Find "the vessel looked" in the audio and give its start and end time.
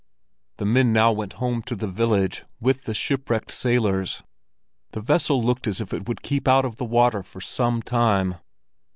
4.93-5.67